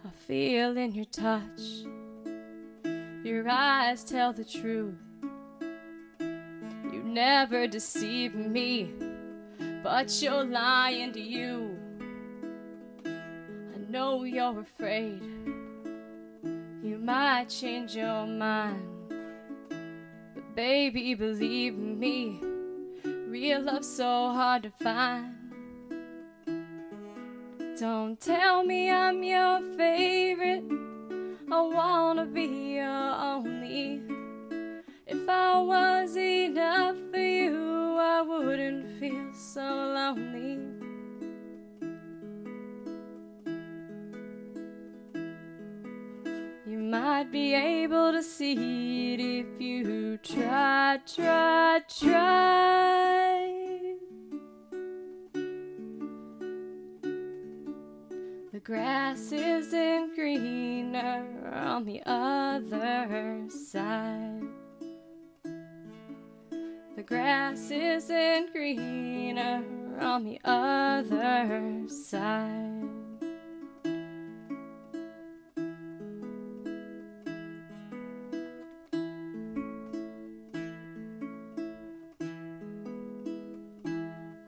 I 0.06 0.10
feel 0.26 0.78
in 0.78 0.94
your 0.94 1.04
touch, 1.04 1.84
your 3.24 3.48
eyes 3.48 4.04
tell 4.04 4.34
the 4.34 4.44
truth. 4.44 4.94
You 6.20 7.02
never 7.02 7.66
deceive 7.66 8.34
me, 8.34 8.92
but 9.82 10.22
you're 10.22 10.44
lying 10.44 11.12
to 11.14 11.20
you. 11.20 11.78
I 13.06 13.78
know 13.88 14.24
you're 14.24 14.60
afraid, 14.60 15.22
you 16.82 16.98
might 16.98 17.48
change 17.48 17.96
your 17.96 18.26
mind. 18.26 18.90
But 20.34 20.54
baby, 20.54 21.14
believe 21.14 21.78
me, 21.78 22.42
real 23.26 23.62
love's 23.62 23.88
so 23.88 24.04
hard 24.04 24.64
to 24.64 24.70
find. 24.70 25.34
Don't 27.80 28.20
tell 28.20 28.64
me 28.64 28.90
I'm 28.90 29.22
your 29.22 29.60
favorite. 29.76 30.93
I 31.50 31.60
wanna 31.60 32.24
be 32.24 32.76
your 32.76 32.86
only. 32.86 34.00
If 35.06 35.28
I 35.28 35.60
was 35.60 36.16
enough 36.16 36.96
for 37.10 37.18
you, 37.18 37.96
I 37.98 38.22
wouldn't 38.22 38.98
feel 38.98 39.32
so 39.32 39.60
lonely. 39.60 40.58
You 46.66 46.78
might 46.78 47.30
be 47.30 47.54
able 47.54 48.12
to 48.12 48.22
see 48.22 49.14
it 49.14 49.20
if 49.20 49.60
you 49.60 50.18
try, 50.18 50.98
try, 51.06 51.82
try. 51.88 53.23
Grass 58.64 59.30
isn't 59.30 60.14
greener 60.14 61.22
on 61.52 61.84
the 61.84 62.00
other 62.06 63.46
side. 63.50 64.40
The 66.96 67.02
grass 67.02 67.70
isn't 67.70 68.52
greener 68.52 69.62
on 70.00 70.24
the 70.24 70.40
other 70.46 71.84
side. 71.88 72.88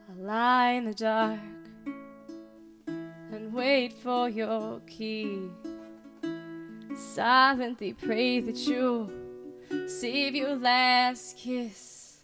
I 0.09 0.13
lie 0.19 0.69
in 0.71 0.85
the 0.85 0.95
dark 0.95 1.56
wait 3.57 3.91
for 3.91 4.29
your 4.29 4.79
key. 4.81 5.49
Silently 6.95 7.91
pray 7.91 8.39
that 8.39 8.55
you'll 8.55 9.09
save 9.87 10.35
your 10.35 10.55
last 10.55 11.37
kiss 11.37 12.19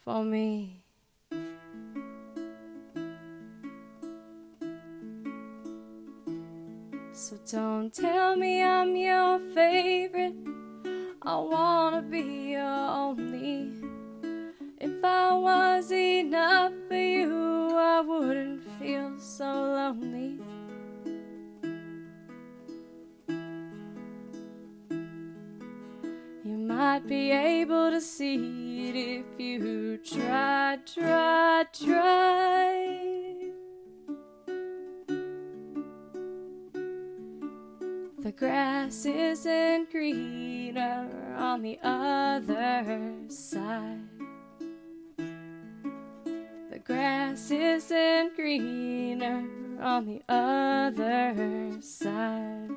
for 0.00 0.24
me. 0.24 0.82
So 7.12 7.36
don't 7.50 7.92
tell 7.92 8.34
me 8.34 8.62
I'm 8.62 8.96
your 8.96 9.38
favorite. 9.54 10.34
I 11.20 11.36
wanna 11.36 12.00
be 12.00 12.52
your 12.52 12.62
only. 12.62 13.70
If 14.80 15.04
I 15.04 15.34
was 15.34 15.92
enough 15.92 16.72
so 19.38 19.44
lonely. 19.44 20.38
You 26.44 26.58
might 26.58 27.06
be 27.06 27.30
able 27.30 27.90
to 27.92 28.00
see 28.00 28.90
it 28.90 28.96
if 28.96 29.40
you 29.40 29.96
try, 29.98 30.78
try, 30.84 31.64
try. 31.72 33.22
The 38.18 38.32
grass 38.36 39.06
isn't 39.06 39.90
greener 39.90 41.08
on 41.38 41.62
the 41.62 41.78
other 41.82 43.14
side. 43.28 44.01
Grass 47.02 47.50
isn't 47.50 48.36
greener 48.36 49.42
on 49.80 50.06
the 50.06 50.22
other 50.28 51.72
side. 51.80 52.70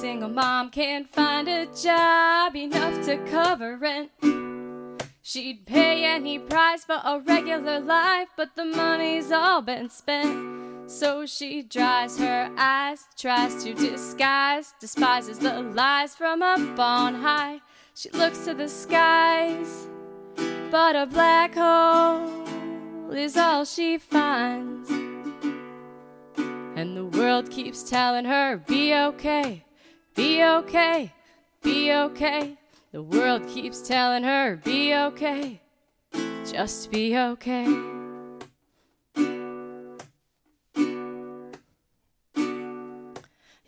Single 0.00 0.28
mom 0.28 0.70
can't 0.70 1.12
find 1.12 1.48
a 1.48 1.66
job 1.66 2.54
enough 2.54 3.04
to 3.06 3.16
cover 3.32 3.76
rent. 3.76 4.12
She'd 5.22 5.66
pay 5.66 6.04
any 6.04 6.38
price 6.38 6.84
for 6.84 7.00
a 7.04 7.18
regular 7.18 7.80
life, 7.80 8.28
but 8.36 8.54
the 8.54 8.64
money's 8.64 9.32
all 9.32 9.60
been 9.60 9.88
spent. 9.90 10.88
So 10.88 11.26
she 11.26 11.64
dries 11.64 12.16
her 12.18 12.48
eyes, 12.56 13.08
tries 13.16 13.64
to 13.64 13.74
disguise, 13.74 14.72
despises 14.78 15.40
the 15.40 15.62
lies 15.62 16.14
from 16.14 16.42
up 16.42 16.78
on 16.78 17.16
high. 17.16 17.60
She 17.96 18.08
looks 18.10 18.44
to 18.44 18.54
the 18.54 18.68
skies, 18.68 19.88
but 20.70 20.94
a 20.94 21.06
black 21.06 21.56
hole 21.56 23.10
is 23.10 23.36
all 23.36 23.64
she 23.64 23.98
finds. 23.98 24.88
And 26.76 26.96
the 26.96 27.06
world 27.18 27.50
keeps 27.50 27.82
telling 27.82 28.26
her, 28.26 28.58
be 28.58 28.94
okay, 28.94 29.64
be 30.18 30.42
okay, 30.42 31.12
be 31.62 31.92
okay. 31.92 32.58
The 32.90 33.00
world 33.00 33.46
keeps 33.46 33.80
telling 33.80 34.24
her, 34.24 34.56
be 34.56 34.92
okay, 34.92 35.60
just 36.44 36.90
be 36.90 37.16
okay. 37.16 37.66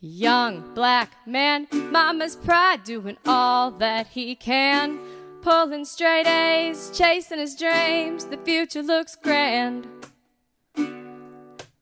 Young 0.00 0.74
black 0.74 1.24
man, 1.24 1.68
mama's 1.70 2.34
pride, 2.34 2.82
doing 2.82 3.16
all 3.26 3.70
that 3.70 4.08
he 4.08 4.34
can. 4.34 4.98
Pulling 5.42 5.84
straight 5.84 6.26
A's, 6.26 6.90
chasing 6.92 7.38
his 7.38 7.54
dreams, 7.54 8.24
the 8.24 8.38
future 8.38 8.82
looks 8.82 9.14
grand. 9.14 9.86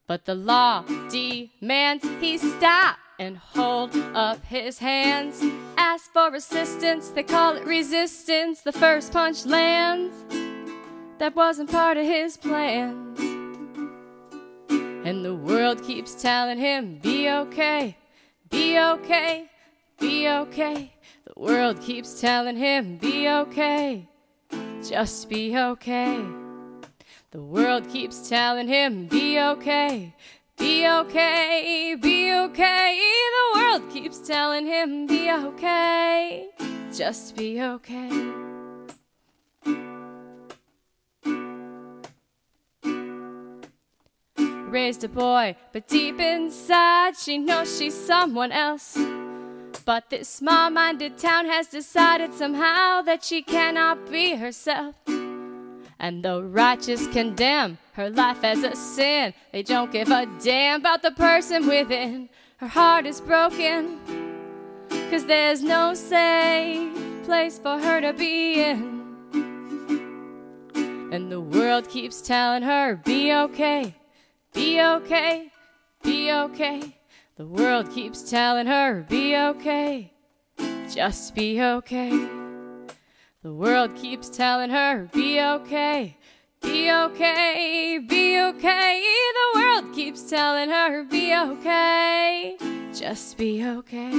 But 0.06 0.26
the 0.26 0.34
law 0.34 0.82
demands 1.08 2.06
he 2.20 2.36
stop 2.36 2.98
and 3.18 3.36
hold 3.36 3.96
up 4.14 4.44
his 4.44 4.78
hands. 4.78 5.42
Ask 5.76 6.12
for 6.12 6.34
assistance, 6.34 7.08
they 7.10 7.22
call 7.22 7.56
it 7.56 7.64
resistance. 7.64 8.62
The 8.62 8.72
first 8.72 9.12
punch 9.12 9.44
lands. 9.44 10.14
That 11.18 11.34
wasn't 11.34 11.70
part 11.70 11.96
of 11.96 12.04
his 12.04 12.36
plans. 12.36 13.18
And 14.70 15.24
the 15.24 15.34
world 15.34 15.82
keeps 15.82 16.14
telling 16.14 16.58
him, 16.58 16.98
be 17.02 17.28
okay, 17.28 17.96
be 18.50 18.78
okay, 18.78 19.50
be 19.98 20.28
okay. 20.28 20.92
The 21.24 21.32
world 21.40 21.80
keeps 21.80 22.20
telling 22.20 22.56
him, 22.56 22.98
be 22.98 23.28
okay, 23.28 24.06
just 24.86 25.28
be 25.28 25.58
okay. 25.58 26.24
The 27.30 27.42
world 27.42 27.88
keeps 27.88 28.28
telling 28.28 28.68
him, 28.68 29.06
be 29.06 29.40
okay, 29.40 30.14
be 30.58 30.88
okay, 30.88 31.96
be 32.00 32.32
okay. 32.32 33.00
The 33.38 33.60
world 33.60 33.90
keeps 33.90 34.18
telling 34.18 34.66
him, 34.66 35.06
be 35.06 35.30
okay, 35.30 36.48
just 36.92 37.36
be 37.36 37.62
okay. 37.62 38.10
Raised 44.68 45.02
a 45.04 45.08
boy, 45.08 45.56
but 45.72 45.88
deep 45.88 46.20
inside 46.20 47.16
she 47.16 47.38
knows 47.38 47.78
she's 47.78 47.94
someone 47.94 48.52
else. 48.52 48.98
But 49.86 50.10
this 50.10 50.28
small 50.28 50.68
minded 50.68 51.16
town 51.16 51.46
has 51.46 51.68
decided 51.68 52.34
somehow 52.34 53.00
that 53.02 53.24
she 53.24 53.40
cannot 53.40 54.10
be 54.10 54.34
herself. 54.34 54.94
And 56.00 56.24
the 56.24 56.42
righteous 56.42 57.06
condemn 57.08 57.78
her 57.94 58.08
life 58.10 58.44
as 58.44 58.62
a 58.62 58.76
sin. 58.76 59.34
They 59.52 59.62
don't 59.64 59.90
give 59.90 60.10
a 60.10 60.26
damn 60.40 60.80
about 60.80 61.02
the 61.02 61.10
person 61.10 61.66
within. 61.66 62.28
Her 62.58 62.68
heart 62.68 63.06
is 63.06 63.20
broken, 63.20 63.98
cause 65.10 65.26
there's 65.26 65.62
no 65.62 65.94
safe 65.94 66.92
place 67.24 67.58
for 67.58 67.78
her 67.78 68.00
to 68.00 68.12
be 68.12 68.54
in. 68.62 68.98
And 71.12 71.30
the 71.32 71.40
world 71.40 71.88
keeps 71.88 72.20
telling 72.20 72.62
her, 72.62 72.96
be 73.04 73.32
okay, 73.32 73.94
be 74.52 74.80
okay, 74.80 75.50
be 76.02 76.32
okay. 76.32 76.96
The 77.36 77.46
world 77.46 77.90
keeps 77.90 78.28
telling 78.28 78.66
her, 78.66 79.06
be 79.08 79.36
okay, 79.36 80.12
just 80.88 81.34
be 81.34 81.62
okay. 81.62 82.47
The 83.40 83.54
world 83.54 83.94
keeps 83.94 84.28
telling 84.28 84.70
her, 84.70 85.08
be 85.12 85.40
okay, 85.40 86.16
be 86.60 86.90
okay, 86.90 88.00
be 88.04 88.40
okay. 88.40 89.04
The 89.32 89.60
world 89.60 89.94
keeps 89.94 90.28
telling 90.28 90.70
her, 90.70 91.04
be 91.04 91.32
okay, 91.32 92.56
just 92.92 93.38
be 93.38 93.64
okay. 93.64 94.12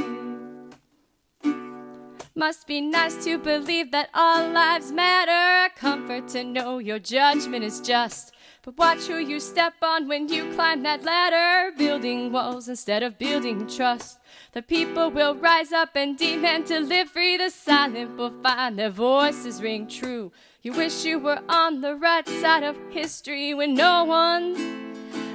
Must 2.33 2.65
be 2.65 2.79
nice 2.79 3.21
to 3.25 3.37
believe 3.37 3.91
that 3.91 4.09
all 4.13 4.47
lives 4.51 4.93
matter. 4.93 5.65
A 5.65 5.77
comfort 5.77 6.29
to 6.29 6.45
know 6.45 6.77
your 6.77 6.99
judgment 6.99 7.65
is 7.65 7.81
just. 7.81 8.33
But 8.63 8.77
watch 8.77 9.07
who 9.07 9.17
you 9.17 9.41
step 9.41 9.73
on 9.81 10.07
when 10.07 10.29
you 10.29 10.49
climb 10.53 10.83
that 10.83 11.03
ladder. 11.03 11.75
Building 11.75 12.31
walls 12.31 12.69
instead 12.69 13.03
of 13.03 13.17
building 13.17 13.67
trust. 13.67 14.18
The 14.51 14.63
people 14.63 15.11
will 15.11 15.35
rise 15.35 15.71
up 15.71 15.89
and 15.95 16.17
demand 16.17 16.65
to 16.67 16.79
live 16.79 17.09
free. 17.09 17.37
The 17.37 17.51
silent 17.51 18.17
will 18.17 18.33
find 18.41 18.79
their 18.79 18.89
voices 18.89 19.61
ring 19.61 19.87
true. 19.87 20.31
You 20.63 20.73
wish 20.73 21.05
you 21.05 21.19
were 21.19 21.39
on 21.47 21.81
the 21.81 21.95
right 21.95 22.27
side 22.27 22.63
of 22.63 22.75
history 22.89 23.53
when 23.53 23.75
no 23.75 24.05
one's 24.05 24.59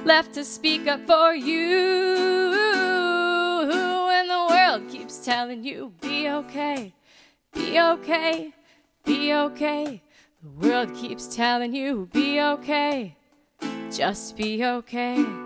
left 0.05 0.33
to 0.33 0.43
speak 0.43 0.87
up 0.87 1.07
for 1.07 1.33
you. 1.33 2.53
And 4.11 4.29
the 4.29 4.47
world 4.49 4.89
keeps 4.89 5.23
telling 5.23 5.63
you, 5.63 5.93
be 6.01 6.27
okay, 6.27 6.93
be 7.53 7.79
okay, 7.79 8.53
be 9.05 9.33
okay. 9.33 10.01
The 10.43 10.67
world 10.67 10.93
keeps 10.93 11.33
telling 11.33 11.73
you, 11.73 12.09
be 12.11 12.41
okay, 12.41 13.15
just 13.91 14.35
be 14.35 14.65
okay. 14.65 15.44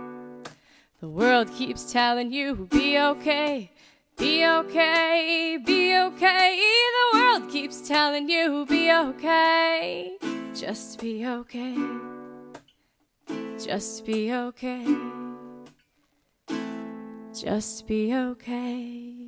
The 1.01 1.07
world 1.07 1.49
keeps 1.53 1.93
telling 1.93 2.29
you, 2.33 2.67
be 2.69 2.99
okay, 2.99 3.71
be 4.17 4.45
okay, 4.45 5.57
be 5.65 5.95
okay. 5.95 6.59
The 7.13 7.17
world 7.17 7.49
keeps 7.49 7.87
telling 7.87 8.27
you, 8.27 8.65
be 8.67 8.91
okay, 8.91 10.17
just 10.53 10.99
be 10.99 11.25
okay, 11.25 11.77
just 13.57 14.05
be 14.05 14.33
okay, 14.33 14.85
just 17.33 17.87
be 17.87 18.13
okay. 18.13 19.18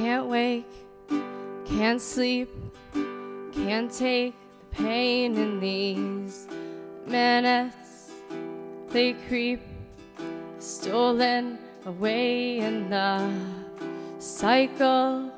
Can't 0.00 0.28
wake, 0.28 0.64
can't 1.66 2.00
sleep, 2.00 2.48
can't 3.52 3.92
take 3.92 4.34
the 4.58 4.76
pain 4.76 5.36
in 5.36 5.60
these 5.60 6.48
minutes. 7.06 8.10
They 8.88 9.12
creep, 9.28 9.60
stolen 10.58 11.58
away, 11.84 12.60
and 12.60 12.90
the 12.90 13.30
cycle 14.18 15.30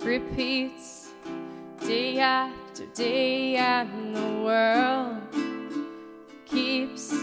repeats 0.00 1.10
day 1.78 2.18
after 2.18 2.84
day, 2.86 3.54
and 3.54 4.16
the 4.16 4.42
world 4.42 5.22
keeps 6.46 7.14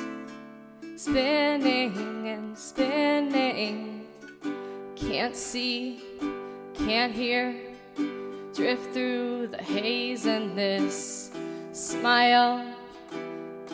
spinning 0.95 2.30
and 2.30 2.58
spinning. 2.58 4.08
Can't 4.95 5.36
see 5.36 6.05
can't 6.78 7.13
hear, 7.13 7.55
drift 8.53 8.93
through 8.93 9.47
the 9.47 9.57
haze, 9.57 10.26
and 10.26 10.57
this 10.57 11.32
smile 11.71 12.65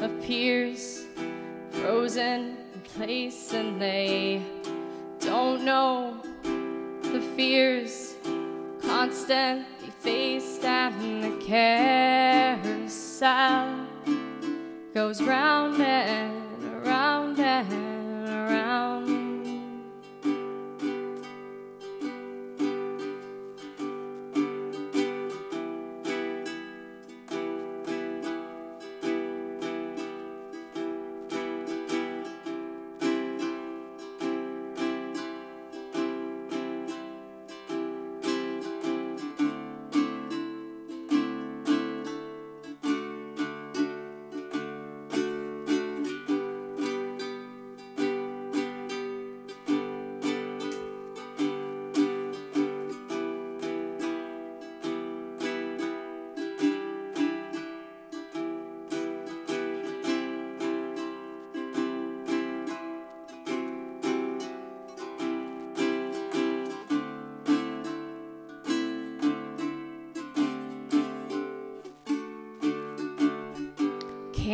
appears 0.01 1.05
frozen 1.71 2.57
in 2.73 2.81
place, 2.95 3.53
and 3.53 3.81
they 3.81 4.41
don't 5.19 5.63
know 5.63 6.17
the 6.53 7.21
fears 7.35 8.15
constantly 8.81 9.91
faced, 9.99 10.63
and 10.63 11.23
the 11.23 11.37
carousel 11.45 12.87
goes 14.93 15.21
round 15.21 15.81
and 15.81 16.85
around 16.85 17.39
and 17.39 17.90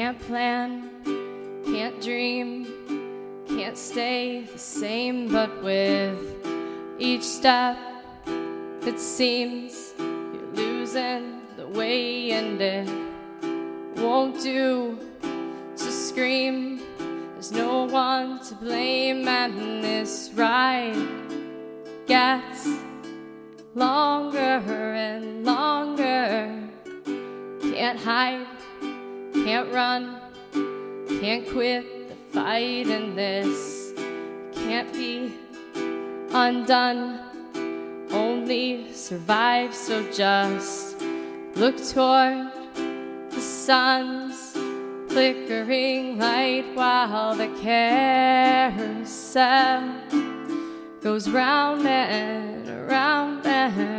Can't 0.07 0.21
plan, 0.21 0.89
can't 1.65 2.01
dream, 2.01 2.65
can't 3.45 3.77
stay 3.77 4.45
the 4.53 4.57
same, 4.57 5.27
but 5.27 5.61
with 5.61 6.17
each 6.97 7.23
step, 7.23 7.77
it 8.85 9.01
seems 9.01 9.76
undone. 36.37 37.19
Only 38.11 38.93
survive, 38.93 39.73
so 39.73 40.09
just 40.11 41.01
look 41.55 41.77
toward 41.91 42.51
the 43.31 43.41
sun's 43.41 44.51
flickering 45.11 46.19
light 46.19 46.65
while 46.75 47.35
the 47.35 47.47
carousel 47.61 49.03
goes 51.01 51.27
round 51.29 51.87
and 51.87 52.69
around 52.69 53.45
and 53.45 53.96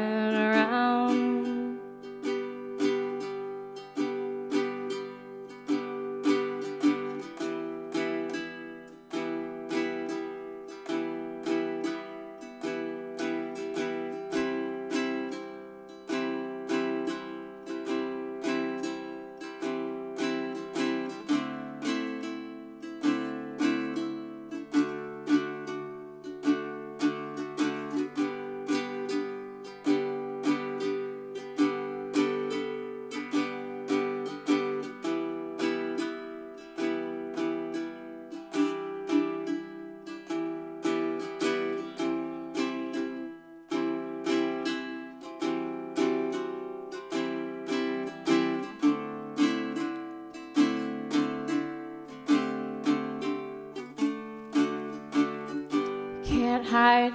Can't 56.59 56.71
hide, 56.71 57.15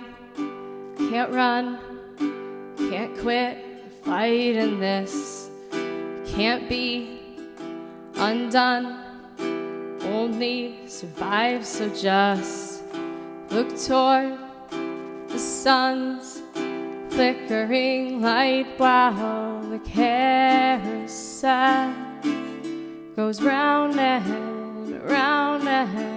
can't 1.09 1.33
run, 1.33 1.77
can't 2.77 3.17
quit 3.19 3.83
the 3.83 3.89
fight 4.05 4.55
in 4.55 4.79
this. 4.79 5.49
Can't 6.25 6.69
be 6.69 7.19
undone, 8.15 9.03
only 10.03 10.87
survive, 10.87 11.65
so 11.65 11.93
just 11.93 12.83
look 13.49 13.77
toward 13.77 14.39
the 15.27 15.37
sun's 15.37 16.41
flickering 17.09 18.21
light 18.21 18.67
while 18.77 19.61
the 19.63 19.79
carousel 19.79 21.13
goes 23.13 23.41
round 23.41 23.99
and 23.99 25.03
round 25.03 25.67
and 25.67 26.12